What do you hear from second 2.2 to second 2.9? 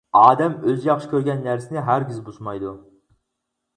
بۇزمايدۇ.